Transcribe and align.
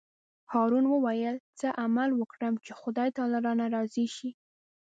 هارون 0.51 0.85
وویل: 0.89 1.35
څه 1.59 1.67
عمل 1.83 2.09
وکړم 2.15 2.53
چې 2.65 2.71
خدای 2.81 3.09
تعالی 3.17 3.39
رانه 3.45 3.65
راضي 3.75 4.07
شي. 4.15 4.29